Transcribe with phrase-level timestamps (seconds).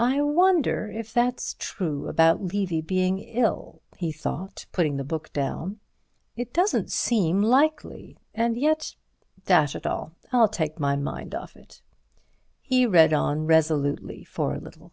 [0.00, 5.78] "I wonder if that's true about Levy being ill," he thought, putting the book down;
[6.36, 8.16] "it doesn't seem likely.
[8.34, 8.96] And yet—
[9.44, 11.82] Dash it all, I'll take my mind off it."
[12.62, 14.92] He read on resolutely for a little.